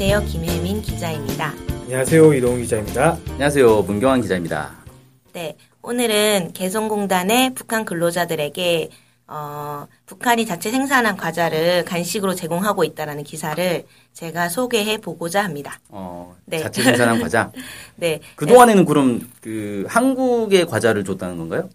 안녕하세요. 0.00 0.30
김혜민 0.30 0.80
기자입니다. 0.80 1.52
안녕하세요. 1.82 2.32
이동훈 2.32 2.62
기자입니다. 2.62 3.18
안녕하세요. 3.30 3.82
문경환 3.82 4.20
기자입니다. 4.20 4.70
네. 5.32 5.56
오늘은 5.82 6.52
개성공단의 6.52 7.54
북한 7.54 7.84
근로자들에게 7.84 8.90
어, 9.26 9.88
북한이 10.06 10.46
자체 10.46 10.70
생산한 10.70 11.16
과자를 11.16 11.84
간식으로 11.84 12.36
제공하고 12.36 12.84
있다는 12.84 13.24
기사를 13.24 13.86
제가 14.12 14.48
소개해 14.48 14.98
보고자 14.98 15.42
합니다. 15.42 15.80
어, 15.88 16.36
네. 16.44 16.60
자체 16.60 16.84
생산한 16.84 17.20
과자. 17.20 17.50
네. 17.96 18.20
그 18.36 18.46
동안에는 18.46 18.84
그럼 18.84 19.28
그 19.40 19.84
한국의 19.88 20.66
과자를 20.66 21.02
줬다는 21.02 21.38
건가요? 21.38 21.70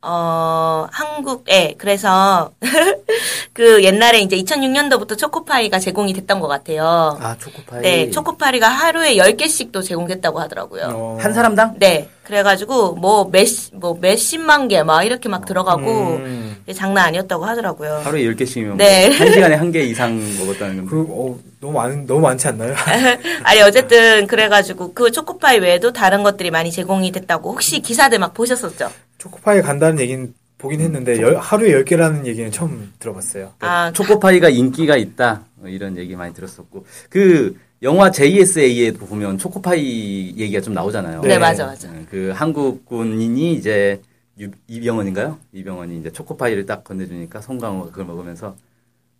어, 0.00 0.86
한국에, 0.92 1.74
그래서, 1.76 2.52
그 3.52 3.82
옛날에 3.82 4.20
이제 4.20 4.36
2006년도부터 4.36 5.18
초코파이가 5.18 5.80
제공이 5.80 6.12
됐던 6.12 6.38
것 6.38 6.46
같아요. 6.46 7.18
아, 7.20 7.36
초코파이. 7.36 7.82
네, 7.82 8.10
초코파이가 8.10 8.68
하루에 8.68 9.16
10개씩도 9.16 9.82
제공됐다고 9.82 10.38
하더라고요. 10.38 10.84
어, 10.94 11.18
한 11.20 11.32
사람당? 11.34 11.74
네, 11.78 12.08
그래가지고, 12.28 12.94
뭐, 12.96 13.30
몇, 13.32 13.48
뭐, 13.72 13.96
몇십만 13.98 14.68
개, 14.68 14.82
막 14.82 15.02
이렇게 15.02 15.30
막 15.30 15.46
들어가고, 15.46 16.16
음, 16.16 16.56
장난 16.74 17.06
아니었다고 17.06 17.42
하더라고요. 17.46 18.02
하루에 18.04 18.22
10개씩이면 18.24 18.76
네. 18.76 19.10
한 19.10 19.32
시간에 19.32 19.54
한 19.56 19.72
개 19.72 19.80
이상 19.82 20.18
먹었다는 20.38 20.76
건데. 20.76 20.90
그, 20.90 21.06
어, 21.08 21.38
너무 21.58 21.72
많, 21.72 22.06
너무 22.06 22.20
많지 22.20 22.46
않나요? 22.48 22.74
아니, 23.44 23.62
어쨌든, 23.62 24.26
그래가지고, 24.26 24.92
그 24.92 25.10
초코파이 25.10 25.58
외에도 25.60 25.90
다른 25.94 26.22
것들이 26.22 26.50
많이 26.50 26.70
제공이 26.70 27.12
됐다고, 27.12 27.50
혹시 27.52 27.80
기사들 27.80 28.18
막 28.18 28.34
보셨었죠? 28.34 28.90
초코파이 29.16 29.62
간다는 29.62 29.98
얘기는 29.98 30.34
보긴 30.58 30.82
했는데, 30.82 31.18
열- 31.22 31.36
하루에 31.36 31.82
10개라는 31.82 32.26
얘기는 32.26 32.50
처음 32.52 32.92
들어봤어요. 32.98 33.52
아, 33.60 33.90
초코파이가 33.94 34.50
인기가 34.50 34.98
있다. 34.98 35.44
뭐 35.54 35.70
이런 35.70 35.96
얘기 35.96 36.14
많이 36.14 36.34
들었었고. 36.34 36.84
그 37.08 37.56
영화 37.82 38.10
JSA에도 38.10 39.06
보면 39.06 39.38
초코파이 39.38 40.34
얘기가 40.36 40.60
좀 40.60 40.74
나오잖아요. 40.74 41.20
네, 41.22 41.28
네. 41.28 41.38
맞아, 41.38 41.66
맞아. 41.66 41.90
네, 41.92 42.04
그 42.10 42.32
한국 42.34 42.84
군인이 42.84 43.52
이제 43.54 44.00
유- 44.40 44.50
이병헌인가요? 44.66 45.38
이병헌이 45.52 45.98
이제 46.00 46.10
초코파이를 46.10 46.66
딱 46.66 46.82
건네주니까 46.82 47.40
송강호가 47.40 47.90
그걸 47.90 48.06
먹으면서 48.06 48.56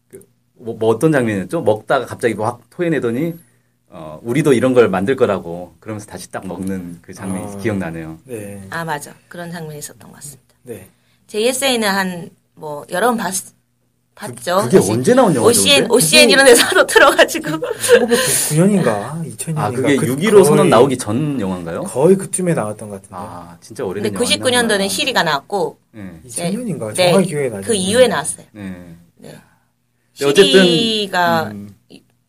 그 0.09 0.27
뭐, 0.55 0.77
뭐 0.77 0.89
어떤 0.91 1.13
장면이었죠? 1.13 1.61
먹다가 1.63 2.07
갑자기 2.07 2.35
확 2.35 2.63
토해내더니 2.71 3.35
어, 3.91 4.21
우리도 4.23 4.53
이런 4.53 4.75
걸 4.75 4.89
만들 4.89 5.15
거라고 5.17 5.75
그러면서 5.81 6.07
다시 6.07 6.31
딱 6.31 6.47
먹는 6.47 6.99
그 7.01 7.15
장면이 7.15 7.55
아. 7.55 7.59
기억나네요. 7.59 8.19
네. 8.25 8.61
아, 8.71 8.85
맞아. 8.85 9.15
그런 9.29 9.51
장면이 9.51 9.79
있었던 9.79 10.11
것 10.11 10.17
같습니다. 10.17 10.55
네. 10.65 10.89
JSA는 11.29 11.89
한, 11.89 12.31
뭐, 12.55 12.85
여러 12.91 13.07
번 13.07 13.17
봤, 13.17 13.33
봤죠. 14.19 14.63
그게 14.65 14.79
언제 14.79 15.15
나온 15.15 15.33
영화죠, 15.33 15.49
OCN? 15.61 15.91
OCN 15.91 16.31
이런 16.31 16.45
데서도 16.45 16.87
틀어가지고. 16.87 17.51
1999년인가? 17.51 19.37
2000년인가? 19.37 19.59
아, 19.59 19.71
그게 19.71 19.97
6.15 19.97 20.45
선언 20.45 20.69
나오기 20.69 20.99
전 20.99 21.41
영화인가요? 21.41 21.83
거의 21.85 22.17
그쯤에 22.17 22.53
나왔던 22.53 22.89
것 22.89 22.97
같은데. 22.97 23.15
아, 23.17 23.57
진짜 23.61 23.85
오래된 23.85 24.13
영화. 24.13 24.25
99년도는 24.25 24.89
시리가 24.89 25.23
나왔고, 25.23 25.79
네. 25.93 26.21
2000년인가? 26.27 26.95
네, 26.95 27.11
정확히 27.11 27.29
기억이 27.29 27.51
나죠. 27.51 27.69
그 27.69 27.75
이후에 27.75 28.09
나왔어요. 28.09 28.47
네. 28.53 28.63
네. 29.19 29.35
네, 30.19 30.27
어쨌든, 30.27 30.65
시리가 30.65 31.43
음, 31.53 31.69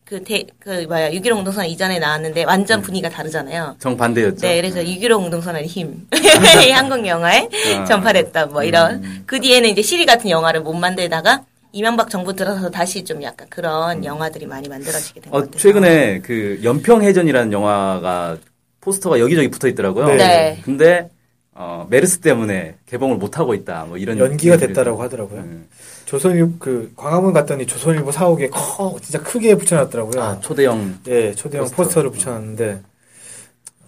그 0.04 0.22
대, 0.22 0.44
그 0.60 0.86
뭐야 0.88 1.10
6.15 1.10 1.34
공동선 1.34 1.66
이전에 1.66 1.98
나왔는데 1.98 2.44
완전 2.44 2.82
분위기가 2.82 3.08
다르잖아요. 3.08 3.76
정반대였죠. 3.80 4.40
네, 4.42 4.56
그래서 4.60 4.80
6.15 4.80 5.16
공동선의 5.16 5.66
힘. 5.66 6.06
이 6.66 6.70
한국 6.70 7.04
영화에 7.04 7.48
아. 7.78 7.84
전파됐던 7.84 8.52
뭐 8.52 8.62
이런. 8.62 9.02
음. 9.02 9.22
그 9.26 9.40
뒤에는 9.40 9.68
이제 9.68 9.82
시리 9.82 10.06
같은 10.06 10.30
영화를 10.30 10.60
못 10.60 10.72
만들다가 10.74 11.42
이명박 11.72 12.10
정부 12.10 12.34
들어서 12.34 12.70
다시 12.70 13.04
좀 13.04 13.22
약간 13.22 13.46
그런 13.48 14.04
영화들이 14.04 14.46
많이 14.46 14.68
만들어지게 14.68 15.20
된것 15.20 15.32
음. 15.32 15.36
어, 15.36 15.44
같아요. 15.46 15.60
최근에 15.60 16.20
그 16.20 16.60
연평해전이라는 16.62 17.52
영화가 17.52 18.38
포스터가 18.80 19.20
여기저기 19.20 19.48
붙어 19.50 19.68
있더라고요. 19.68 20.06
네. 20.06 20.16
네. 20.16 20.60
근데 20.64 21.10
어, 21.52 21.86
메르스 21.90 22.20
때문에 22.20 22.76
개봉을 22.86 23.16
못 23.18 23.38
하고 23.38 23.54
있다. 23.54 23.84
뭐 23.84 23.98
이런 23.98 24.18
연기가 24.18 24.56
됐다라고. 24.56 25.02
하더라고요. 25.02 25.42
네. 25.42 25.58
조선일보, 26.06 26.52
그, 26.58 26.92
광화문 26.96 27.32
갔더니 27.32 27.66
조선일보 27.66 28.10
사옥에 28.10 28.48
커, 28.48 28.96
진짜 29.02 29.20
크게 29.22 29.54
붙여놨더라고요. 29.56 30.22
아, 30.22 30.40
초대형 30.40 31.00
예, 31.06 31.32
초대형 31.34 31.64
포스터. 31.66 31.82
포스터를 31.82 32.10
붙여놨는데, 32.10 32.80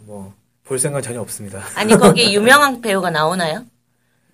뭐, 0.06 0.32
볼 0.64 0.78
생각 0.78 1.00
전혀 1.02 1.20
없습니다. 1.20 1.62
아니 1.74 1.96
거기 1.96 2.30
유명한 2.34 2.80
배우가 2.80 3.10
나오나요? 3.10 3.64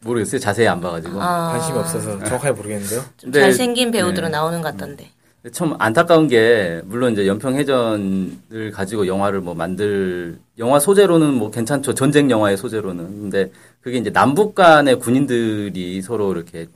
모르겠어요. 0.01 0.41
자세히 0.41 0.67
안 0.69 0.81
봐가지고. 0.81 1.21
아, 1.21 1.53
관심이 1.53 1.79
없어서 1.79 2.19
정확하게 2.25 2.53
모르겠는데요. 2.53 3.01
좀 3.17 3.31
근데- 3.31 3.41
잘생긴 3.41 3.91
배우들은 3.91 4.29
네. 4.29 4.33
나오는 4.33 4.61
것 4.63 4.71
같던데. 4.73 5.11
참 5.53 5.77
안타까운 5.79 6.29
게 6.29 6.83
물론 6.85 7.13
이제 7.13 7.27
연평해전을 7.27 8.71
가지고 8.73 9.07
영화를 9.07 9.41
뭐 9.41 9.55
만들 9.55 10.39
영화 10.59 10.79
소재로는 10.81 11.33
뭐 11.35 11.51
괜찮죠 11.51 11.95
전쟁 11.95 12.29
영화의 12.29 12.57
소재로는 12.57 13.05
근데 13.23 13.51
그게 13.81 13.99
이제 13.99 14.11
남북 14.11 14.55
간의 14.57 14.99
군인들이 14.99 16.03
서로 16.03 16.33
이렇게 16.33 16.67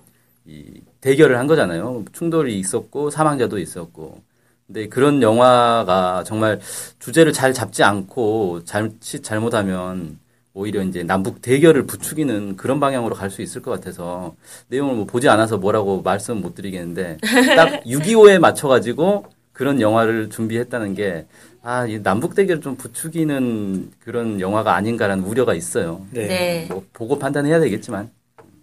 이 0.46 0.80
대결을 1.00 1.38
한 1.38 1.48
거잖아요 1.48 2.04
충돌이 2.12 2.56
있었고 2.60 3.10
사망자도 3.10 3.58
있었고 3.58 4.22
근데 4.68 4.88
그런 4.88 5.20
영화가 5.20 6.22
정말 6.24 6.60
주제를 7.00 7.32
잘 7.32 7.52
잡지 7.52 7.82
않고 7.82 8.64
잘짓 8.64 9.24
잘못하면 9.24 10.18
오히려 10.54 10.82
이제 10.82 11.02
남북 11.02 11.40
대결을 11.42 11.86
부추기는 11.86 12.56
그런 12.56 12.78
방향으로 12.80 13.14
갈 13.14 13.30
수 13.30 13.40
있을 13.42 13.62
것 13.62 13.70
같아서 13.70 14.34
내용을 14.68 14.94
뭐 14.96 15.06
보지 15.06 15.28
않아서 15.28 15.56
뭐라고 15.56 16.02
말씀 16.02 16.40
못 16.42 16.54
드리겠는데 16.54 17.16
딱 17.56 17.82
6.25에 17.84 18.38
맞춰가지고 18.38 19.24
그런 19.52 19.80
영화를 19.80 20.28
준비했다는 20.30 20.94
게 20.94 21.26
아, 21.62 21.86
이 21.86 22.02
남북 22.02 22.34
대결을 22.34 22.60
좀 22.60 22.76
부추기는 22.76 23.92
그런 24.00 24.40
영화가 24.40 24.74
아닌가라는 24.74 25.24
우려가 25.24 25.54
있어요. 25.54 26.04
네. 26.10 26.26
네. 26.26 26.66
뭐 26.69 26.84
보고 26.92 27.19
판단해야 27.19 27.60
되겠지만 27.60 28.10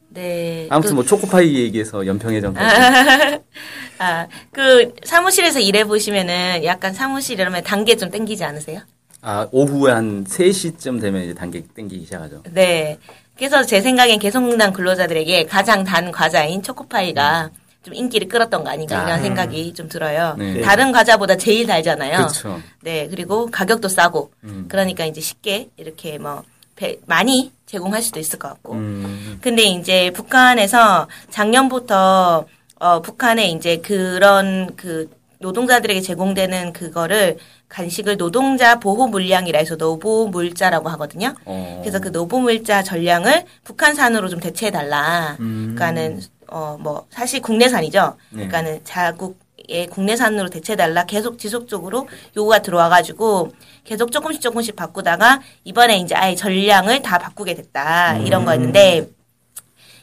네. 0.09 0.67
아무튼 0.69 0.89
또- 0.91 0.95
뭐 0.95 1.03
초코파이 1.05 1.55
얘기해서 1.55 2.05
연평해전까지 2.05 3.39
아, 3.99 4.27
그 4.51 4.93
사무실에서 5.03 5.59
일해 5.59 5.85
보시면은 5.85 6.63
약간 6.65 6.93
사무실 6.93 7.39
이러면 7.39 7.63
단계 7.63 7.95
좀 7.95 8.09
땡기지 8.11 8.43
않으세요? 8.43 8.81
아 9.21 9.47
오후에 9.51 9.91
한 9.91 10.23
3시쯤 10.23 11.01
되면 11.01 11.23
이제 11.23 11.33
단계 11.33 11.63
땡기기 11.75 12.05
시작하죠. 12.05 12.43
네. 12.51 12.97
그래서 13.35 13.63
제 13.63 13.81
생각엔 13.81 14.19
개성공단 14.19 14.73
근로자들에게 14.73 15.45
가장 15.45 15.83
단 15.83 16.11
과자인 16.11 16.61
초코파이가 16.61 17.49
좀 17.83 17.93
인기를 17.93 18.27
끌었던 18.27 18.63
거 18.63 18.69
아닌가 18.69 18.95
이런 19.03 19.11
아. 19.11 19.21
생각이 19.21 19.73
좀 19.73 19.87
들어요. 19.87 20.35
네. 20.37 20.61
다른 20.61 20.91
과자보다 20.91 21.37
제일 21.37 21.65
달잖아요. 21.65 22.17
그렇죠. 22.17 22.61
네. 22.81 23.07
그리고 23.09 23.49
가격도 23.49 23.87
싸고. 23.87 24.31
음. 24.43 24.65
그러니까 24.69 25.05
이제 25.05 25.21
쉽게 25.21 25.69
이렇게 25.77 26.17
뭐 26.17 26.43
배- 26.75 26.97
많이 27.05 27.51
제공할 27.65 28.01
수도 28.01 28.19
있을 28.19 28.39
것 28.39 28.49
같고. 28.49 28.73
음, 28.73 29.37
근데 29.41 29.63
이제 29.63 30.11
북한에서 30.11 31.07
작년부터 31.29 32.45
어 32.81 33.01
북한에 33.01 33.49
이제 33.49 33.77
그런 33.77 34.75
그 34.75 35.09
노동자들에게 35.39 36.01
제공되는 36.01 36.73
그거를 36.73 37.37
간식을 37.69 38.17
노동자 38.17 38.79
보호 38.79 39.07
물량이라 39.07 39.59
해서 39.59 39.75
노보 39.75 40.27
물자라고 40.27 40.89
하거든요. 40.89 41.33
어. 41.45 41.79
그래서 41.81 41.99
그 41.99 42.09
노보 42.09 42.39
물자 42.39 42.83
전량을 42.83 43.45
북한산으로 43.63 44.27
좀 44.29 44.39
대체해 44.39 44.71
달라. 44.71 45.37
음. 45.39 45.75
그러니까는 45.77 46.21
어 46.51 46.77
뭐 46.79 47.05
사실 47.11 47.41
국내산이죠. 47.41 48.15
네. 48.31 48.47
그러니까는 48.47 48.81
자국의 48.83 49.87
국내산으로 49.91 50.49
대체해 50.49 50.75
달라 50.75 51.05
계속 51.05 51.37
지속적으로 51.37 52.07
요구가 52.35 52.59
들어와 52.63 52.89
가지고 52.89 53.51
계속 53.83 54.11
조금씩 54.11 54.41
조금씩 54.41 54.75
바꾸다가 54.75 55.41
이번에 55.63 55.97
이제 55.97 56.15
아예 56.15 56.33
전량을 56.33 57.03
다 57.03 57.19
바꾸게 57.19 57.53
됐다. 57.53 58.17
음. 58.17 58.25
이런 58.25 58.45
거였는데 58.45 59.09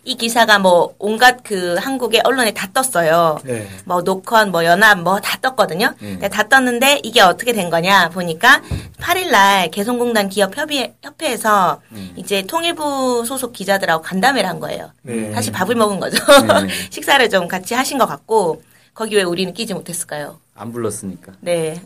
이 0.06 0.14
기사가 0.16 0.60
뭐 0.60 0.94
온갖 1.00 1.38
그 1.42 1.74
한국의 1.80 2.20
언론에 2.22 2.52
다 2.54 2.68
떴어요. 2.72 3.38
네. 3.44 3.68
뭐 3.84 4.02
노컷, 4.02 4.52
뭐 4.52 4.64
연합, 4.64 5.00
뭐 5.00 5.18
다 5.20 5.36
떴거든요. 5.42 5.92
음. 6.00 6.20
다 6.30 6.44
떴는데 6.48 7.00
이게 7.02 7.20
어떻게 7.20 7.52
된 7.52 7.68
거냐 7.70 8.10
보니까 8.10 8.62
8일날 9.00 9.72
개성공단 9.72 10.28
기업 10.28 10.56
협의 10.56 10.94
협회에서 11.02 11.80
음. 11.90 12.12
이제 12.16 12.42
통일부 12.42 13.24
소속 13.26 13.52
기자들하고 13.52 14.02
간담회를 14.02 14.48
한 14.48 14.60
거예요. 14.60 14.92
네. 15.02 15.32
사실 15.34 15.52
밥을 15.52 15.74
먹은 15.74 15.98
거죠. 15.98 16.18
네. 16.64 16.68
식사를 16.90 17.28
좀 17.28 17.48
같이 17.48 17.74
하신 17.74 17.98
것 17.98 18.06
같고 18.06 18.62
거기 18.94 19.16
왜 19.16 19.24
우리는 19.24 19.52
끼지 19.52 19.74
못했을까요? 19.74 20.38
안 20.54 20.72
불렀으니까. 20.72 21.32
네. 21.40 21.82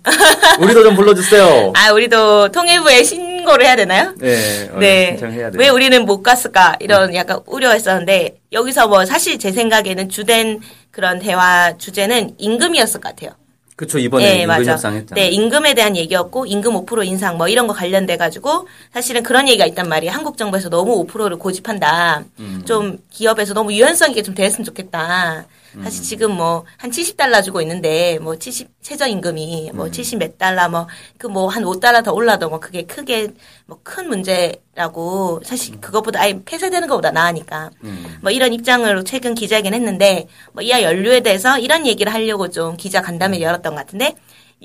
우리도 0.61 0.85
좀 0.85 0.95
불러주세요. 0.95 1.73
아, 1.75 1.91
우리도 1.93 2.53
통일부에 2.53 3.03
신 3.03 3.30
고를 3.45 3.67
해야 3.67 3.77
되나요? 3.77 4.15
네, 4.19 4.69
어, 4.73 4.79
네. 4.79 5.07
신청해야 5.11 5.51
돼. 5.51 5.59
왜 5.59 5.69
우리는 5.69 6.05
못 6.05 6.23
갔을까? 6.23 6.77
이런 6.81 7.15
약간 7.15 7.41
우려했었는데, 7.47 8.37
여기서 8.53 8.89
뭐 8.89 9.05
사실 9.05 9.39
제 9.39 9.53
생각에는 9.53 10.09
주된 10.09 10.61
그런 10.91 11.19
대화 11.19 11.77
주제는 11.77 12.35
임금이었을 12.39 13.01
것 13.01 13.15
같아요. 13.15 13.40
그쵸 13.81 13.99
이번에 13.99 14.25
네, 14.27 14.35
임금 14.43 14.47
맞아. 14.49 14.73
협상했잖아요. 14.73 15.25
네, 15.25 15.31
임금에 15.31 15.73
대한 15.73 15.97
얘기였고, 15.97 16.45
임금 16.45 16.75
5% 16.85 17.07
인상 17.07 17.39
뭐 17.39 17.49
이런 17.49 17.67
거 17.67 17.73
관련돼 17.73 18.19
가지고 18.19 18.69
사실은 18.93 19.23
그런 19.23 19.49
얘기가 19.49 19.65
있단 19.65 19.89
말이에요. 19.89 20.13
한국 20.13 20.37
정부에서 20.37 20.69
너무 20.69 21.07
5%를 21.07 21.39
고집한다. 21.39 22.25
음. 22.41 22.63
좀 22.67 22.99
기업에서 23.09 23.55
너무 23.55 23.73
유연성 23.73 24.11
있게 24.11 24.21
좀 24.23 24.35
됐으면 24.35 24.67
좋겠다. 24.67 25.47
음. 25.77 25.83
사실 25.83 26.03
지금 26.05 26.33
뭐 26.37 26.67
한 26.77 26.91
70달러 26.91 27.43
주고 27.43 27.63
있는데 27.63 28.19
뭐 28.19 28.37
70 28.37 28.69
최저 28.83 29.07
임금이 29.07 29.71
뭐 29.73 29.87
음. 29.87 29.93
70 29.93 30.19
몇 30.19 30.37
달러 30.37 30.69
뭐 30.69 30.87
그 31.17 31.29
뭐 31.29 31.49
한 31.49 31.63
5달러 31.65 32.05
더 32.05 32.13
올라도 32.13 32.51
뭐 32.51 32.61
그게 32.61 32.83
크게 32.85 33.29
뭐 33.65 33.79
큰 33.83 34.09
문제 34.09 34.61
라고 34.75 35.41
사실 35.45 35.81
그것보다 35.81 36.21
아예 36.21 36.41
폐쇄되는 36.45 36.87
것보다 36.87 37.11
나으니까 37.11 37.71
음. 37.83 38.19
뭐 38.23 38.31
이런 38.31 38.53
입장으로 38.53 39.03
최근 39.03 39.35
기자회견 39.35 39.75
했는데 39.75 40.29
뭐 40.53 40.63
이하 40.63 40.83
연료에 40.83 41.21
대해서 41.21 41.59
이런 41.59 41.87
얘기를 41.87 42.13
하려고 42.13 42.51
좀 42.51 42.77
기자 42.77 43.03
간담회 43.03 43.41
열었던 43.41 43.75
것 43.75 43.81
같은데 43.81 44.15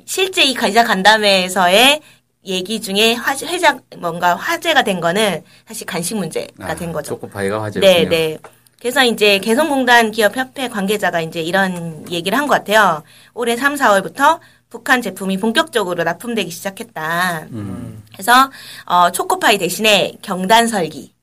실제 0.06 0.44
이 0.44 0.54
기자 0.54 0.84
간담회에서의 0.84 2.02
얘기 2.46 2.80
중에 2.80 3.14
화제, 3.16 3.48
회자, 3.48 3.80
뭔가 3.98 4.36
화제가 4.36 4.84
된 4.84 5.00
거는 5.02 5.44
사실 5.68 5.88
간식 5.88 6.16
문제가 6.16 6.48
아, 6.60 6.76
된 6.76 6.92
거죠. 6.94 7.16
초코파이가 7.16 7.64
화제였군요. 7.64 7.82
네, 7.82 8.06
네. 8.08 8.38
그래서 8.80 9.04
이제 9.04 9.40
개성공단 9.40 10.12
기업협회 10.12 10.68
관계자가 10.70 11.22
이제 11.22 11.42
이런 11.42 12.06
얘기를 12.12 12.38
한 12.38 12.46
것 12.48 12.54
같아요. 12.54 13.02
올해 13.34 13.56
3, 13.56 13.74
4월부터 13.74 14.40
북한 14.76 15.02
제품이 15.02 15.38
본격적으로 15.38 16.04
납품되기 16.04 16.52
시작했다. 16.52 17.48
음. 17.54 18.04
그래서 18.12 18.52
어, 18.86 19.10
초코파이 19.10 19.58
대신에 19.58 20.18
경단 20.22 20.68
설기. 20.68 21.14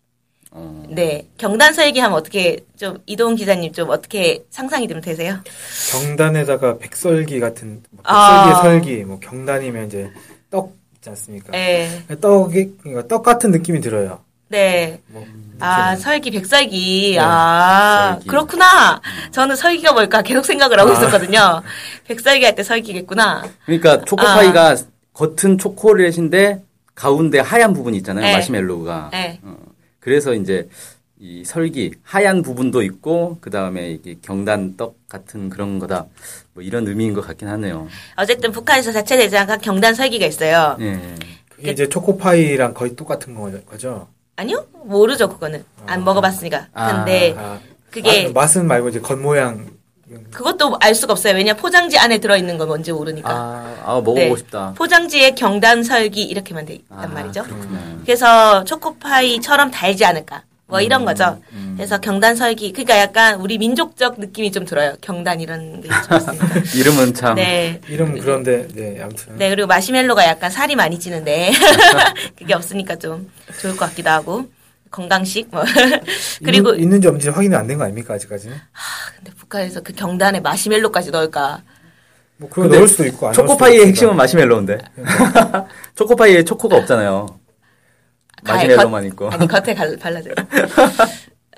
어. 0.52 0.84
네, 0.88 1.28
경단 1.36 1.74
설기 1.74 2.00
하면 2.00 2.16
어떻게 2.16 2.64
좀 2.78 2.98
이동 3.04 3.34
기자님 3.34 3.72
좀 3.74 3.90
어떻게 3.90 4.42
상상이 4.48 4.88
좀 4.88 5.02
되세요? 5.02 5.38
경단에다가 5.90 6.78
백설기 6.78 7.40
같은 7.40 7.82
뭐 7.90 8.02
아. 8.04 8.46
백설기의 8.46 8.62
설기, 8.62 9.04
뭐 9.04 9.20
경단이면 9.20 9.86
이제 9.86 10.10
떡 10.50 10.74
있지 10.96 11.10
않습니까? 11.10 11.52
네, 11.52 12.04
떡이 12.20 12.78
그러니까 12.80 13.06
떡 13.06 13.22
같은 13.22 13.50
느낌이 13.50 13.82
들어요. 13.82 14.20
네. 14.48 14.98
뭐 15.08 15.26
아, 15.62 15.90
느낌은. 15.90 15.96
설기, 16.02 16.30
백설기. 16.32 17.12
네, 17.12 17.18
아, 17.20 18.12
설기. 18.14 18.28
그렇구나. 18.28 19.00
저는 19.30 19.56
설기가 19.56 19.92
뭘까 19.92 20.22
계속 20.22 20.44
생각을 20.44 20.78
하고 20.80 20.92
있었거든요. 20.92 21.62
백설기 22.06 22.44
할 22.44 22.54
때 22.54 22.62
설기겠구나. 22.62 23.44
그러니까 23.64 24.04
초코파이가 24.04 24.76
겉은 25.14 25.58
초콜릿인데 25.58 26.62
가운데 26.94 27.38
하얀 27.40 27.72
부분이 27.72 27.96
있잖아요. 27.98 28.24
네. 28.26 28.32
마시멜로우가. 28.34 29.08
네. 29.12 29.40
어, 29.42 29.56
그래서 30.00 30.34
이제 30.34 30.68
이 31.18 31.44
설기 31.44 31.92
하얀 32.02 32.42
부분도 32.42 32.82
있고 32.82 33.38
그 33.40 33.48
다음에 33.50 33.90
이게 33.92 34.16
경단 34.22 34.76
떡 34.76 34.96
같은 35.08 35.48
그런 35.48 35.78
거다. 35.78 36.06
뭐 36.52 36.62
이런 36.62 36.86
의미인 36.88 37.14
것 37.14 37.20
같긴 37.26 37.46
하네요. 37.48 37.86
어쨌든 38.16 38.50
북한에서 38.50 38.90
자체 38.92 39.16
대장한 39.16 39.60
경단 39.60 39.94
설기가 39.94 40.26
있어요. 40.26 40.76
예. 40.80 40.98
그게 41.48 41.70
이제 41.70 41.88
초코파이랑 41.88 42.74
거의 42.74 42.96
똑같은 42.96 43.34
거- 43.34 43.50
거죠. 43.64 44.08
아니요? 44.36 44.66
모르죠, 44.84 45.28
그거는. 45.28 45.64
안 45.86 46.04
먹어봤으니까. 46.04 46.68
아. 46.72 46.92
근데 46.96 47.34
아, 47.38 47.58
그게 47.90 48.24
맛, 48.24 48.32
맛은 48.42 48.66
말고 48.66 48.88
이제 48.88 49.00
겉모양 49.00 49.70
그것도 50.30 50.76
알 50.80 50.94
수가 50.94 51.12
없어요. 51.12 51.34
왜냐 51.34 51.54
포장지 51.54 51.98
안에 51.98 52.18
들어있는 52.18 52.58
건 52.58 52.68
뭔지 52.68 52.92
모르니까. 52.92 53.30
아, 53.30 53.76
아 53.84 53.92
먹어보고 53.94 54.14
네. 54.14 54.36
싶다. 54.36 54.74
포장지에 54.76 55.32
경단 55.32 55.82
설기 55.82 56.22
이렇게만 56.22 56.66
돼 56.66 56.74
있단 56.74 56.98
아, 56.98 57.06
말이죠. 57.06 57.44
그렇구나. 57.44 57.80
그래서 58.04 58.64
초코파이처럼 58.64 59.70
달지 59.70 60.04
않을까. 60.04 60.42
뭐 60.72 60.78
음, 60.80 60.84
이런 60.84 61.04
거죠. 61.04 61.38
그래서 61.76 61.98
경단 62.00 62.34
설기. 62.34 62.72
그러니까 62.72 62.98
약간 62.98 63.38
우리 63.40 63.58
민족적 63.58 64.18
느낌이 64.18 64.50
좀 64.52 64.64
들어요. 64.64 64.94
경단 65.02 65.38
이런 65.42 65.82
게 65.82 65.88
좋습니다. 66.08 66.46
이름은 66.74 67.12
참. 67.12 67.34
네. 67.34 67.78
이름 67.88 68.18
그런데 68.18 68.66
네 68.74 68.98
아무튼 69.02 69.36
네, 69.36 69.50
그리고 69.50 69.66
마시멜로가 69.68 70.24
약간 70.26 70.50
살이 70.50 70.74
많이 70.74 70.98
찌는데 70.98 71.52
그게 72.38 72.54
없으니까 72.54 72.96
좀 72.96 73.30
좋을 73.60 73.76
것 73.76 73.84
같기도 73.90 74.08
하고 74.08 74.46
건강식 74.90 75.48
뭐 75.50 75.62
그리고 76.42 76.70
있는, 76.70 76.84
있는지 76.84 77.08
없는지 77.08 77.28
확인이 77.28 77.54
안 77.54 77.66
된 77.66 77.76
거 77.76 77.84
아닙니까 77.84 78.14
아직까지는? 78.14 78.56
근데 79.16 79.32
북한에서 79.36 79.82
그 79.82 79.92
경단에 79.92 80.40
마시멜로까지 80.40 81.10
넣을까? 81.10 81.60
뭐 82.38 82.48
그거 82.48 82.66
넣을 82.66 82.88
수도 82.88 83.04
있고 83.04 83.30
초코파이의. 83.32 83.86
핵심은 83.88 84.16
마시멜로인데. 84.16 84.78
초코파이에 85.96 86.44
초코가 86.44 86.76
없잖아요. 86.76 87.26
마시멜로만 88.42 89.02
겉- 89.02 89.08
있고. 89.08 89.30
아니 89.30 89.46
겉에 89.48 89.74
갈- 89.74 89.96
발라져요. 89.96 90.34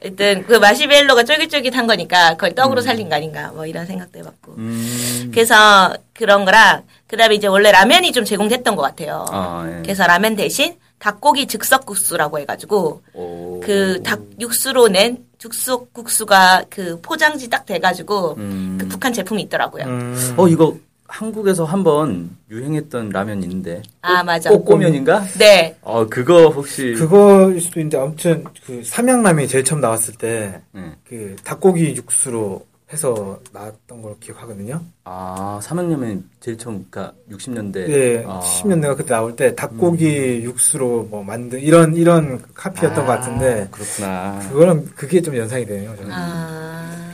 하여튼 0.02 0.44
그 0.46 0.54
마시멜로가 0.54 1.24
쫄깃쫄깃한 1.24 1.86
거니까 1.86 2.32
그걸 2.34 2.54
떡으로 2.54 2.82
살린 2.82 3.08
거 3.08 3.14
아닌가 3.16 3.50
뭐 3.54 3.64
이런 3.64 3.86
생각도 3.86 4.18
해봤고. 4.18 4.54
음. 4.58 5.30
그래서 5.32 5.94
그런 6.12 6.44
거랑 6.44 6.82
그다음에 7.06 7.36
이제 7.36 7.46
원래 7.46 7.72
라면이 7.72 8.12
좀 8.12 8.24
제공됐던 8.24 8.76
것 8.76 8.82
같아요. 8.82 9.24
아, 9.30 9.64
예. 9.66 9.82
그래서 9.82 10.06
라면 10.06 10.36
대신 10.36 10.74
닭고기 10.98 11.46
즉석국수라고 11.46 12.38
해가지고 12.40 13.02
오. 13.14 13.60
그닭 13.60 14.20
육수로 14.40 14.88
낸 14.88 15.18
즉석국수가 15.38 16.64
그 16.68 17.00
포장지 17.00 17.48
딱 17.48 17.64
돼가지고 17.64 18.34
음. 18.36 18.76
그 18.80 18.88
북한 18.88 19.12
제품이 19.12 19.42
있더라고요. 19.42 19.84
음, 19.84 20.34
어, 20.36 20.48
이거 20.48 20.74
한국에서 21.18 21.64
한번 21.64 22.30
유행했던 22.50 23.10
라면 23.10 23.42
있는데. 23.44 23.82
아 24.02 24.24
맞아. 24.24 24.50
꼬꼬면인가? 24.50 25.24
네. 25.38 25.76
어, 25.80 26.06
그거 26.08 26.48
혹시. 26.48 26.92
그거일 26.94 27.60
수도 27.60 27.78
있는데 27.78 27.98
아무튼 27.98 28.44
그 28.66 28.82
삼양라면이 28.84 29.46
제일 29.46 29.62
처음 29.62 29.80
나왔을 29.80 30.14
때그 30.14 30.60
네. 30.72 31.36
닭고기 31.44 31.94
육수로 31.94 32.66
해서 32.92 33.38
나왔던 33.52 34.02
걸 34.02 34.14
기억하거든요. 34.18 34.82
아, 35.04 35.60
삼양라면 35.62 36.30
제일 36.40 36.58
처음, 36.58 36.84
그니까 36.90 37.12
60년대. 37.30 37.72
네, 37.86 38.24
아. 38.26 38.40
70년대가 38.40 38.96
그때 38.96 39.10
나올 39.10 39.36
때 39.36 39.54
닭고기 39.54 40.42
육수로 40.42 41.04
뭐 41.10 41.22
만든 41.22 41.60
이런 41.60 41.94
이런 41.94 42.42
카피였던 42.54 43.06
것 43.06 43.12
같은데 43.12 43.68
아, 43.68 43.70
그렇구나. 43.70 44.38
그거랑 44.50 44.84
그게 44.96 45.22
좀 45.22 45.36
연상이 45.36 45.64
되네요. 45.64 45.94
저는. 45.96 46.10
아 46.12 47.13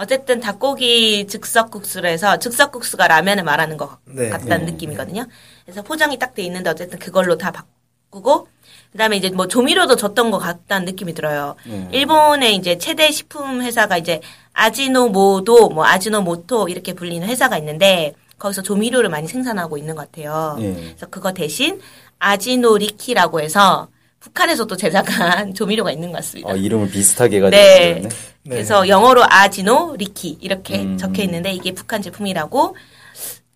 어쨌든 0.00 0.40
닭고기 0.40 1.26
즉석국수로 1.26 2.08
해서 2.08 2.38
즉석국수가 2.38 3.06
라면을 3.06 3.44
말하는 3.44 3.76
것 3.76 3.98
네. 4.06 4.30
같다는 4.30 4.64
네. 4.64 4.72
느낌이거든요. 4.72 5.26
그래서 5.64 5.82
포장이 5.82 6.18
딱 6.18 6.34
돼 6.34 6.42
있는데 6.44 6.70
어쨌든 6.70 6.98
그걸로 6.98 7.36
다 7.36 7.50
바꾸고 7.50 8.48
그다음에 8.92 9.18
이제 9.18 9.28
뭐 9.28 9.46
조미료도 9.46 9.96
줬던 9.96 10.30
것 10.30 10.38
같다는 10.38 10.86
느낌이 10.86 11.12
들어요. 11.12 11.54
음. 11.66 11.90
일본의 11.92 12.56
이제 12.56 12.78
최대 12.78 13.10
식품 13.10 13.60
회사가 13.60 13.98
이제 13.98 14.22
아지노모도 14.54 15.68
뭐 15.68 15.84
아지노모토 15.84 16.68
이렇게 16.70 16.94
불리는 16.94 17.28
회사가 17.28 17.58
있는데 17.58 18.14
거기서 18.38 18.62
조미료를 18.62 19.10
많이 19.10 19.28
생산하고 19.28 19.76
있는 19.76 19.96
것 19.96 20.10
같아요. 20.10 20.56
예. 20.60 20.72
그래서 20.72 21.06
그거 21.10 21.32
대신 21.32 21.78
아지노리키라고 22.20 23.42
해서 23.42 23.88
북한에서 24.20 24.66
또 24.66 24.76
제작한 24.76 25.52
조미료가 25.54 25.90
있는 25.90 26.10
것 26.12 26.18
같습니다. 26.18 26.50
어, 26.50 26.56
이름을 26.56 26.90
비슷하게 26.90 27.38
해가지고. 27.38 27.60
네. 27.60 27.88
그랬네. 27.94 28.08
그래서 28.48 28.86
영어로 28.88 29.24
아지노 29.28 29.96
리키 29.98 30.38
이렇게 30.40 30.80
음. 30.82 30.96
적혀 30.96 31.22
있는데 31.22 31.52
이게 31.52 31.72
북한 31.72 32.00
제품이라고 32.02 32.76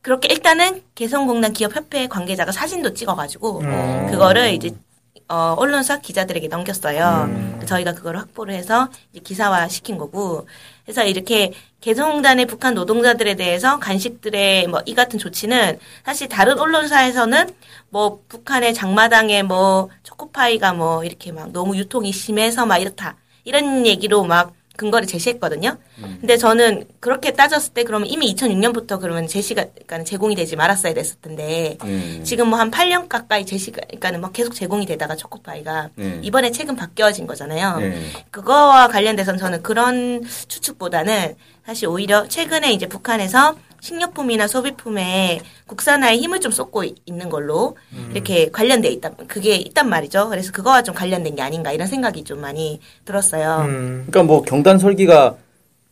그렇게 0.03 0.29
일단은 0.31 0.83
개성공단 0.95 1.53
기업협회 1.53 2.09
관계자가 2.09 2.53
사진도 2.53 2.93
찍어가지고 2.93 3.61
음. 3.61 4.07
그거를 4.11 4.53
이제 4.53 4.71
어, 5.29 5.55
언론사 5.59 6.01
기자들에게 6.01 6.49
넘겼어요. 6.49 7.25
음. 7.29 7.63
저희가 7.67 7.95
그걸 7.95 8.17
확보를 8.19 8.55
해서 8.55 8.89
이제 9.13 9.21
기사화 9.21 9.69
시킨 9.69 9.97
거고. 9.99 10.47
그래서 10.85 11.03
이렇게 11.05 11.53
개성공단의 11.81 12.47
북한 12.47 12.75
노동자들에 12.75 13.35
대해서 13.37 13.79
간식들의 13.79 14.67
뭐 14.69 14.83
이 14.87 14.95
같은 14.95 15.19
조치는 15.19 15.79
사실 16.05 16.29
다른 16.29 16.59
언론사에서는 16.59 17.55
뭐 17.89 18.21
북한의 18.29 18.75
장마당에 18.75 19.43
뭐 19.43 19.89
초코파이가 20.03 20.75
뭐 20.75 21.05
이렇게 21.05 21.33
막 21.33 21.53
너무 21.53 21.77
유통이 21.77 22.13
심해서 22.13 22.67
막 22.67 22.79
이렇다. 22.79 23.17
이런 23.45 23.87
얘기로 23.87 24.25
막 24.25 24.53
근거를 24.77 25.07
제시했거든요. 25.07 25.77
근데 26.21 26.37
저는 26.37 26.87
그렇게 26.99 27.33
따졌을 27.33 27.73
때 27.75 27.85
그러면 27.85 28.09
이미 28.09 28.35
2006년부터 28.35 29.01
그러면 29.01 29.29
제시가 29.29 29.65
그러니까 29.87 30.03
제공이 30.03 30.35
되지 30.35 30.57
말았어야 30.57 30.95
됐을 30.95 31.17
텐데 31.23 31.79
음. 31.85 32.21
지금 32.25 32.49
뭐 32.49 32.65
한 32.65 32.71
8년 32.71 33.09
가까이 33.09 33.45
제시가 33.45 33.83
그러니까는 33.87 34.21
막 34.21 34.33
계속 34.33 34.55
제공이 34.55 34.87
되다가 34.87 35.17
초코파이가 35.17 35.91
네. 35.97 36.19
이번에 36.23 36.51
최근 36.51 36.77
바뀌어진 36.77 37.27
거잖아요. 37.27 37.79
네. 37.79 38.07
그거와 38.31 38.89
관련돼서는 38.89 39.39
저는 39.39 39.63
그런 39.63 40.23
추측보다는 40.49 41.37
사실 41.67 41.89
오히려 41.89 42.27
최근에 42.29 42.73
이제 42.73 42.87
북한에서 42.87 43.57
식료품이나 43.85 44.47
소비품에 44.47 45.41
국산화에 45.67 46.17
힘을 46.17 46.41
좀 46.41 46.51
쏟고 46.51 46.85
이- 46.85 46.95
있는 47.05 47.29
걸로 47.29 47.77
이렇게 48.13 48.51
관련돼 48.51 48.89
있다. 48.89 49.11
그게 49.29 49.57
있단 49.57 49.91
말이죠. 49.91 50.31
그래서 50.31 50.53
그거와 50.53 50.83
좀 50.83 50.95
관련된 50.95 51.37
게 51.37 51.43
아닌가 51.43 51.71
이런 51.71 51.87
생각이 51.87 52.25
좀 52.25 52.41
많이 52.41 52.81
들었어요. 53.05 53.67
음, 53.69 54.07
그러니까 54.09 54.23
뭐 54.23 54.41
경단 54.43 54.79
설기가 54.79 55.37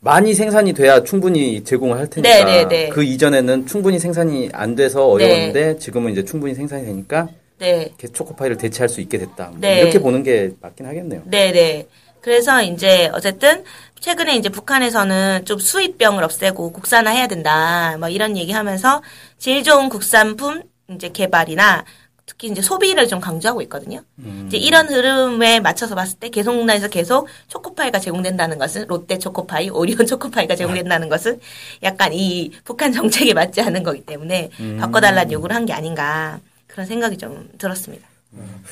많이 0.00 0.32
생산이 0.32 0.72
돼야 0.72 1.04
충분히 1.04 1.62
제공을 1.64 1.98
할 1.98 2.08
테니까 2.08 2.44
네, 2.44 2.44
네, 2.44 2.64
네. 2.68 2.88
그 2.88 3.04
이전에는 3.04 3.66
충분히 3.66 3.98
생산이 3.98 4.48
안 4.54 4.74
돼서 4.74 5.06
어려웠는데 5.06 5.76
지금은 5.76 6.12
이제 6.12 6.24
충분히 6.24 6.54
생산이 6.54 6.86
되니까 6.86 7.28
네. 7.58 7.92
초코파이를 8.12 8.56
대체할 8.56 8.88
수 8.88 9.02
있게 9.02 9.18
됐다. 9.18 9.48
뭐 9.50 9.58
네. 9.60 9.80
이렇게 9.80 9.98
보는 10.00 10.22
게 10.22 10.52
맞긴 10.62 10.86
하겠네요. 10.86 11.22
네네. 11.26 11.86
그래서 12.22 12.62
이제 12.62 13.10
어쨌든 13.12 13.64
최근에 14.02 14.34
이제 14.36 14.48
북한에서는 14.48 15.44
좀 15.44 15.60
수입병을 15.60 16.24
없애고 16.24 16.72
국산화해야 16.72 17.28
된다. 17.28 17.96
뭐 17.98 18.08
이런 18.08 18.36
얘기하면서 18.36 19.00
제일 19.38 19.62
좋은 19.62 19.88
국산품 19.88 20.62
이제 20.90 21.08
개발이나 21.10 21.84
특히 22.26 22.48
이제 22.48 22.60
소비를 22.60 23.06
좀 23.06 23.20
강조하고 23.20 23.62
있거든요. 23.62 24.02
이제 24.48 24.56
이런 24.56 24.88
흐름에 24.88 25.60
맞춰서 25.60 25.94
봤을 25.94 26.18
때 26.18 26.30
개성공단에서 26.30 26.88
계속 26.88 27.28
초코파이가 27.46 28.00
제공된다는 28.00 28.58
것은 28.58 28.86
롯데 28.88 29.18
초코파이, 29.20 29.70
오리온 29.70 30.04
초코파이가 30.04 30.56
제공된다는 30.56 31.08
것은 31.08 31.38
약간 31.84 32.12
이 32.12 32.50
북한 32.64 32.90
정책에 32.92 33.34
맞지 33.34 33.60
않은 33.60 33.84
거기 33.84 34.00
때문에 34.04 34.50
바꿔달라는 34.80 35.30
요구를 35.30 35.54
한 35.54 35.64
게 35.66 35.72
아닌가 35.72 36.40
그런 36.66 36.86
생각이 36.86 37.18
좀 37.18 37.48
들었습니다. 37.56 38.08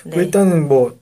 네. 0.05 0.17
뭐 0.17 0.23
일단은 0.23 0.67
뭐, 0.67 0.99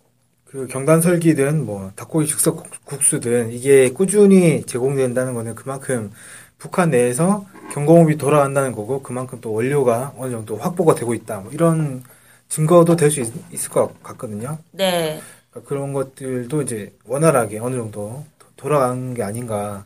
그 0.51 0.67
경단 0.67 1.01
설기든 1.03 1.67
뭐, 1.67 1.93
닭고기 1.95 2.27
즉석 2.27 2.65
국수든 2.85 3.53
이게 3.53 3.91
꾸준히 3.91 4.63
제공된다는 4.65 5.35
거는 5.35 5.55
그만큼 5.55 6.11
북한 6.57 6.91
내에서 6.91 7.47
경공업이 7.73 8.17
돌아간다는 8.17 8.73
거고 8.73 9.03
그만큼 9.03 9.41
또 9.43 9.53
원료가 9.53 10.15
어느 10.17 10.31
정도 10.31 10.57
확보가 10.57 10.95
되고 10.95 11.13
있다. 11.15 11.41
뭐 11.41 11.53
이런 11.53 12.03
증거도 12.49 12.97
될 12.97 13.11
수 13.11 13.21
있을 13.53 13.71
것 13.71 14.03
같거든요. 14.03 14.59
네. 14.73 15.21
그러니까 15.51 15.69
그런 15.69 15.93
것들도 15.93 16.63
이제 16.63 16.95
원활하게 17.05 17.59
어느 17.59 17.77
정도 17.77 18.25
도- 18.39 18.47
돌아가는 18.57 19.13
게 19.15 19.23
아닌가. 19.23 19.85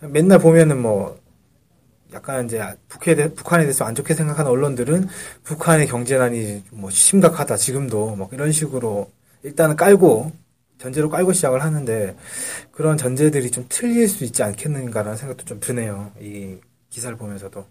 맨날 0.00 0.38
보면은 0.38 0.80
뭐 0.82 1.18
약간 2.12 2.44
이제 2.46 2.62
북에 2.88 3.14
대- 3.14 3.32
북한에 3.34 3.64
대해서 3.64 3.84
안 3.84 3.94
좋게 3.94 4.14
생각하는 4.14 4.50
언론들은 4.50 5.08
북한의 5.44 5.86
경제난이 5.88 6.64
뭐 6.72 6.90
심각하다 6.90 7.56
지금도 7.56 8.16
뭐 8.16 8.28
이런 8.32 8.52
식으로 8.52 9.10
일단은 9.46 9.76
깔고 9.76 10.32
전제로 10.78 11.08
깔고 11.08 11.32
시작을 11.32 11.62
하는데 11.62 12.16
그런 12.72 12.96
전제들이 12.96 13.50
좀 13.52 13.64
틀릴 13.68 14.08
수 14.08 14.24
있지 14.24 14.42
않겠는가라는 14.42 15.16
생각도 15.16 15.44
좀 15.44 15.60
드네요. 15.60 16.10
이 16.20 16.56
기사를 16.90 17.16
보면서도. 17.16 17.64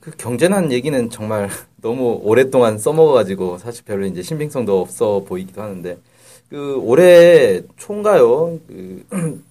그 0.00 0.10
경제난 0.18 0.70
얘기는 0.72 1.08
정말 1.10 1.48
너무 1.80 2.20
오랫동안 2.22 2.76
써먹어가지고 2.76 3.58
사실 3.58 3.84
별로 3.84 4.04
이제 4.04 4.20
신빙성도 4.20 4.80
없어 4.80 5.20
보이기도 5.26 5.62
하는데 5.62 5.96
그 6.50 6.76
올해 6.76 7.62
총가요 7.76 8.58
그 8.66 9.06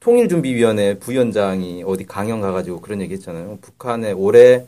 통일준비위원회 0.00 0.98
부위원장이 0.98 1.82
어디 1.86 2.04
강연 2.04 2.42
가가지고 2.42 2.80
그런 2.80 3.00
얘기했잖아요. 3.00 3.58
북한의 3.62 4.12
올해 4.12 4.66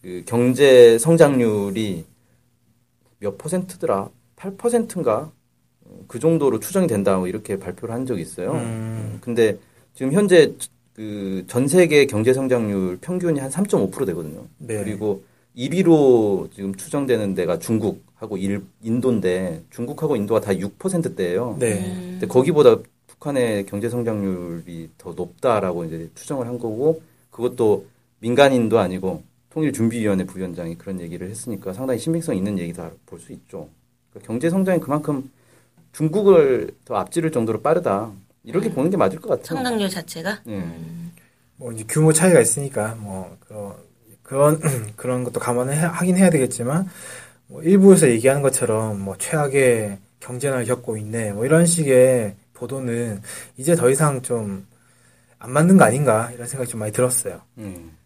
그 0.00 0.24
경제 0.26 0.98
성장률이 0.98 2.04
몇 3.20 3.38
퍼센트더라? 3.38 4.08
8%인가? 4.34 5.30
그 6.08 6.18
정도로 6.18 6.58
추정이 6.60 6.86
된다 6.86 7.16
뭐 7.16 7.28
이렇게 7.28 7.58
발표를 7.58 7.94
한 7.94 8.06
적이 8.06 8.22
있어요. 8.22 8.52
음. 8.52 9.18
근데 9.20 9.58
지금 9.94 10.12
현재 10.12 10.52
그 10.94 11.44
전 11.48 11.68
세계 11.68 12.06
경제 12.06 12.32
성장률 12.34 12.98
평균이 13.00 13.40
한 13.40 13.50
3.5% 13.50 14.06
되거든요. 14.06 14.46
네. 14.58 14.76
그리고 14.84 15.22
1위로 15.56 16.50
지금 16.52 16.74
추정되는 16.74 17.34
데가 17.34 17.58
중국하고 17.58 18.36
일, 18.36 18.62
인도인데 18.82 19.62
중국하고 19.70 20.16
인도가 20.16 20.40
다 20.40 20.52
6%대예요. 20.52 21.56
네. 21.58 21.80
근데 21.94 22.26
거기보다 22.26 22.76
북한의 23.06 23.66
경제 23.66 23.88
성장률이 23.88 24.90
더 24.98 25.12
높다라고 25.12 25.84
이제 25.84 26.10
추정을 26.14 26.46
한 26.46 26.58
거고 26.58 27.02
그것도 27.30 27.86
민간인도 28.20 28.78
아니고 28.78 29.22
통일준비위원회 29.50 30.24
부위원장이 30.24 30.76
그런 30.76 31.00
얘기를 31.00 31.28
했으니까 31.28 31.72
상당히 31.72 31.98
신빙성 31.98 32.36
있는 32.36 32.58
얘기다 32.58 32.90
볼 33.06 33.18
수 33.18 33.32
있죠. 33.32 33.68
그러니까 34.10 34.26
경제 34.26 34.48
성장이 34.50 34.80
그만큼 34.80 35.30
중국을 35.92 36.70
더 36.84 36.96
앞지를 36.96 37.30
정도로 37.32 37.62
빠르다 37.62 38.10
이렇게 38.44 38.70
보는 38.70 38.90
게 38.90 38.96
맞을 38.96 39.20
것 39.20 39.28
같아요. 39.28 39.44
성장률 39.56 39.88
자체가 39.88 40.40
예. 40.48 40.64
뭐 41.56 41.72
이제 41.72 41.84
규모 41.88 42.12
차이가 42.12 42.40
있으니까 42.40 42.96
뭐 42.98 43.36
그런 43.44 43.74
그런 44.22 44.60
그런 44.96 45.24
것도 45.24 45.38
감안을 45.40 45.74
해- 45.74 45.78
하긴 45.80 46.16
해야 46.16 46.30
되겠지만 46.30 46.88
뭐 47.46 47.62
일부에서 47.62 48.08
얘기하는 48.08 48.42
것처럼 48.42 49.00
뭐 49.00 49.16
최악의 49.18 49.98
경제난을 50.20 50.64
겪고 50.66 50.96
있네 50.96 51.32
뭐 51.32 51.44
이런 51.44 51.66
식의 51.66 52.34
보도는 52.54 53.20
이제 53.56 53.74
더 53.74 53.90
이상 53.90 54.22
좀 54.22 54.66
안 55.44 55.50
맞는 55.50 55.76
거 55.76 55.82
아닌가 55.84 56.30
이런 56.32 56.46
생각이 56.46 56.70
좀 56.70 56.78
많이 56.78 56.92
들었어요. 56.92 57.40
음. 57.58 57.96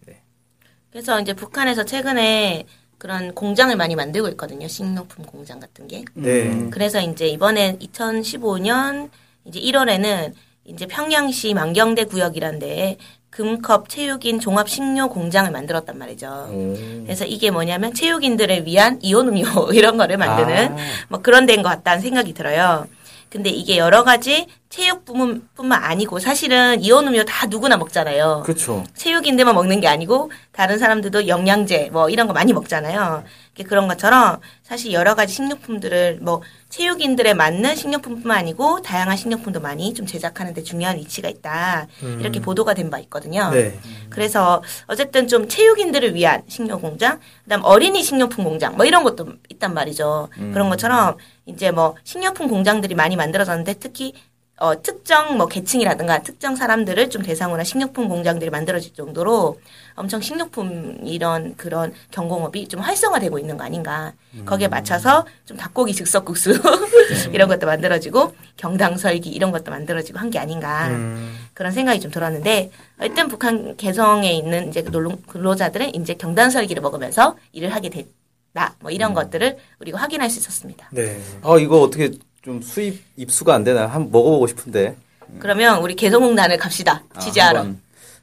그래서 0.90 1.21
이제 1.21 1.35
북한에서 1.35 1.85
최근에 1.85 2.64
그런 2.99 3.35
공장을 3.35 3.75
많이 3.76 3.95
만들고 3.95 4.29
있거든요. 4.31 4.69
식료품 4.69 5.25
공장 5.25 5.61
같은 5.61 5.87
게. 5.87 6.05
네. 6.15 6.45
음. 6.45 6.71
그래서 6.71 7.00
이제 7.00 7.26
이번에 7.29 7.76
2015년 7.79 9.11
이제 9.45 9.61
1월에는 9.61 10.33
이제 10.65 10.87
평양시 10.87 11.55
만경대 11.55 12.05
구역이란 12.05 12.59
데에 12.59 12.97
금컵 13.31 13.91
체육인 13.91 14.41
종합 14.41 14.69
식료 14.69 15.11
공장을 15.11 15.50
만들었단 15.50 15.99
말이죠. 15.99 16.49
오. 16.50 16.75
그래서 17.05 17.26
이게 17.26 17.50
뭐냐면 17.50 17.93
체육인들을 17.93 18.65
위한 18.65 18.99
이온 19.03 19.29
음료 19.29 19.45
이런 19.73 19.99
거를 19.99 20.17
만드는 20.17 20.73
아. 20.73 20.76
뭐 21.09 21.21
그런 21.21 21.45
데인 21.45 21.62
것 21.62 21.69
같다는 21.69 22.00
생각이 22.00 22.33
들어요. 22.33 22.87
근데 23.30 23.50
이게 23.50 23.76
여러 23.76 24.04
가지 24.04 24.47
체육뿐만 24.68 25.83
아니고 25.83 26.18
사실은 26.18 26.83
이온 26.83 27.06
음료 27.09 27.25
다 27.25 27.47
누구나 27.47 27.76
먹잖아요. 27.76 28.42
그렇죠. 28.45 28.85
체육인들만 28.95 29.54
먹는 29.54 29.80
게 29.80 29.88
아니고 29.88 30.30
다른 30.52 30.78
사람들도 30.78 31.28
영양제 31.28 31.90
뭐 31.92 32.09
이런 32.09 32.26
거 32.26 32.33
많이 32.33 32.52
먹잖아요. 32.52 33.25
그런 33.65 33.89
것처럼 33.89 34.41
사실 34.63 34.93
여러 34.93 35.15
가지 35.15 35.33
식료품들을 35.35 36.19
뭐 36.23 36.43
체육인들에 36.69 37.33
맞는 37.35 37.75
식료품뿐만 37.77 38.37
아니고 38.39 38.83
다양한 38.83 39.17
식료품도 39.17 39.61
많이 39.61 39.95
좀 39.95 40.05
제작하는 40.07 40.53
데 40.55 40.63
중요한 40.63 40.97
위치가 40.99 41.29
있다. 41.29 41.87
이렇게 42.21 42.41
보도가 42.41 42.75
된 42.75 42.87
바 42.91 42.99
있거든요. 43.01 43.51
네. 43.51 43.77
그래서 44.11 44.63
어쨌든 44.87 45.27
좀 45.27 45.49
체육인들을 45.49 46.15
위한 46.15 46.43
식료 46.47 46.79
공장, 46.79 47.19
그다음 47.45 47.65
어린이 47.65 48.03
식료품 48.03 48.45
공장 48.45 48.77
뭐 48.77 48.85
이런 48.87 49.03
것도 49.03 49.27
있단 49.49 49.75
말이죠. 49.75 50.29
그런 50.53 50.69
것처럼 50.69 51.17
이제 51.47 51.71
뭐 51.71 51.97
식료품 52.05 52.49
공장들이 52.49 52.95
많이 52.95 53.17
만들어졌는데 53.17 53.75
특히 53.81 54.13
어, 54.59 54.81
특정 54.81 55.37
뭐 55.37 55.47
계층이라든가 55.47 56.23
특정 56.23 56.57
사람들을 56.57 57.11
좀 57.11 57.23
대상으로 57.23 57.59
한 57.59 57.65
식료품 57.65 58.09
공장들이 58.09 58.49
만들어질 58.49 58.95
정도로 58.95 59.61
엄청 59.95 60.23
식료품 60.23 60.99
이런 61.05 61.55
그런 61.57 61.93
경공업이 62.11 62.67
좀 62.69 62.81
활성화되고 62.81 63.39
있는 63.39 63.59
거 63.59 63.65
아닌가. 63.65 64.15
거기에 64.47 64.69
맞춰서 64.69 65.27
좀 65.45 65.57
닭고기 65.59 65.93
즉석국수 65.95 66.53
이런 67.33 67.49
것도 67.49 67.67
만들어지고 67.67 68.35
경당설기 68.57 69.29
이런 69.31 69.51
것도 69.51 69.71
만들어지고 69.71 70.19
한 70.19 70.31
게 70.31 70.39
아닌가. 70.39 70.89
음, 70.89 71.37
그런 71.55 71.71
생각이 71.73 72.01
좀 72.01 72.11
들었는데 72.11 72.71
일단 73.03 73.29
북한 73.29 73.77
개성에 73.77 74.33
있는 74.33 74.69
이제 74.71 74.83
그 74.83 74.91
근로자들은 75.27 75.95
이제 75.95 76.15
경단설기를 76.15 76.81
먹으면서 76.83 77.37
일을 77.53 77.75
하게 77.75 77.91
됐다. 77.91 78.75
뭐 78.81 78.91
이런 78.91 79.13
것들을 79.13 79.57
우리가 79.81 79.99
확인할 79.99 80.31
수 80.31 80.39
있었습니다. 80.39 80.89
네. 80.93 81.19
아 81.43 81.57
이거 81.59 81.81
어떻게 81.83 82.11
좀 82.47 82.62
수입 82.62 83.03
입수가 83.17 83.53
안 83.53 83.65
되나 83.65 83.87
한번 83.88 84.12
먹어보고 84.12 84.47
싶은데. 84.47 84.95
그러면 85.41 85.81
우리 85.81 85.97
개성공단을 85.97 86.57
갑시다. 86.59 87.03
아, 87.12 87.19
취재하러. 87.19 87.59
한번. 87.59 87.81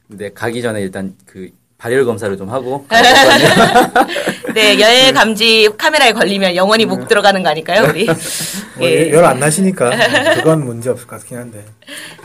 근데 0.08 0.32
가기 0.32 0.62
전에 0.62 0.80
일단 0.80 1.14
그 1.26 1.50
발열 1.76 2.06
검사를 2.06 2.34
좀 2.38 2.48
하고. 2.48 2.86
네, 4.54 4.80
열 4.80 5.12
감지 5.12 5.68
카메라에 5.76 6.12
걸리면 6.14 6.56
영원히 6.56 6.86
못 6.86 7.06
들어가는 7.06 7.42
거 7.42 7.50
아닐까요, 7.50 7.86
우리? 7.90 8.06
뭐 8.78 8.88
예. 8.88 9.10
열안 9.12 9.38
나시니까 9.38 9.90
그건 10.40 10.64
문제 10.64 10.88
없을 10.88 11.06
것 11.06 11.18
같긴 11.20 11.36
한데. 11.36 11.62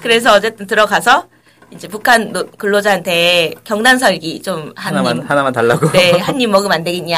그래서 0.01 0.33
어쨌든 0.35 0.67
들어가서 0.67 1.25
이제 1.71 1.89
북한 1.89 2.31
노- 2.31 2.49
근로자한테 2.51 3.55
경단 3.65 3.99
설기 3.99 4.41
좀 4.41 4.71
하나만 4.77 5.19
하나만 5.19 5.51
달라고. 5.51 5.91
네, 5.91 6.11
한 6.13 6.39
입 6.39 6.49
먹으면 6.49 6.71
안 6.71 6.83
되겠냐. 6.85 7.17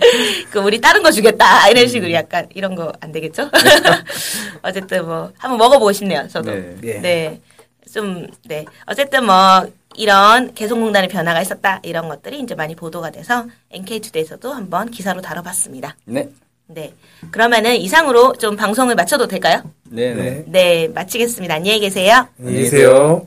그, 0.50 0.58
우리 0.60 0.80
다른 0.80 1.02
거 1.02 1.10
주겠다. 1.10 1.68
이런 1.68 1.86
식으로 1.88 2.12
약간, 2.12 2.46
이런 2.54 2.74
거 2.74 2.92
안 3.00 3.12
되겠죠? 3.12 3.50
어쨌든 4.62 5.06
뭐, 5.06 5.32
한번 5.38 5.58
먹어보고 5.58 5.92
싶네요, 5.92 6.26
저도. 6.28 6.50
네. 6.52 6.76
예. 6.84 6.92
네. 7.00 7.40
좀, 7.92 8.26
네. 8.44 8.64
어쨌든 8.86 9.24
뭐, 9.26 9.66
이런 9.96 10.54
개성공단의 10.54 11.08
변화가 11.08 11.40
있었다. 11.40 11.80
이런 11.82 12.08
것들이 12.08 12.40
이제 12.40 12.54
많이 12.54 12.74
보도가 12.76 13.10
돼서 13.10 13.46
NK투데이에서도 13.70 14.52
한번 14.52 14.90
기사로 14.90 15.20
다뤄봤습니다. 15.22 15.96
네. 16.04 16.28
네. 16.66 16.92
그러면은 17.30 17.76
이상으로 17.76 18.34
좀 18.34 18.54
방송을 18.56 18.94
마쳐도 18.94 19.26
될까요? 19.26 19.62
네. 19.84 20.14
네. 20.14 20.22
네. 20.22 20.44
네, 20.46 20.88
마치겠습니다. 20.88 21.54
안녕히 21.54 21.80
계세요. 21.80 22.28
안녕히 22.38 22.62
계세요. 22.62 23.26